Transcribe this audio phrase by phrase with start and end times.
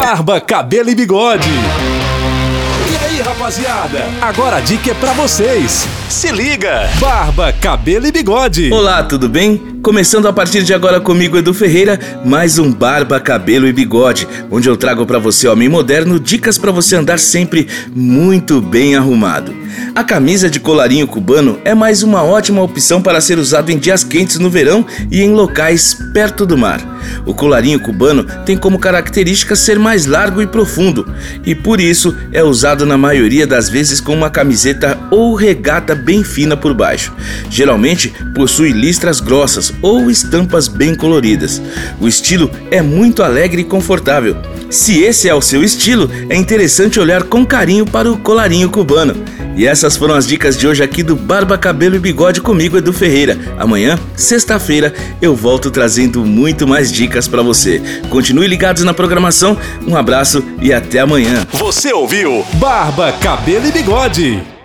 [0.00, 1.48] Barba, cabelo e bigode.
[1.48, 4.04] E aí, rapaziada?
[4.22, 5.88] Agora a dica é pra vocês.
[6.08, 6.88] Se liga!
[7.00, 8.72] Barba, cabelo e bigode.
[8.72, 9.58] Olá, tudo bem?
[9.82, 14.68] Começando a partir de agora comigo, Edu Ferreira, mais um Barba, Cabelo e Bigode, onde
[14.68, 19.54] eu trago para você, homem moderno, dicas para você andar sempre muito bem arrumado.
[19.94, 24.04] A camisa de colarinho cubano é mais uma ótima opção para ser usado em dias
[24.04, 26.97] quentes no verão e em locais perto do mar.
[27.26, 31.06] O colarinho cubano tem como característica ser mais largo e profundo,
[31.44, 36.24] e por isso é usado na maioria das vezes com uma camiseta ou regata bem
[36.24, 37.12] fina por baixo.
[37.50, 41.60] Geralmente possui listras grossas ou estampas bem coloridas.
[42.00, 44.36] O estilo é muito alegre e confortável.
[44.70, 49.16] Se esse é o seu estilo, é interessante olhar com carinho para o colarinho cubano.
[49.56, 52.92] E essas foram as dicas de hoje aqui do Barba, Cabelo e Bigode comigo, Edu
[52.92, 53.36] Ferreira.
[53.58, 57.82] Amanhã, sexta-feira, eu volto trazendo muito mais dicas para você.
[58.08, 59.56] Continue ligados na programação.
[59.86, 61.46] Um abraço e até amanhã.
[61.54, 64.57] Você ouviu Barba, Cabelo e Bigode.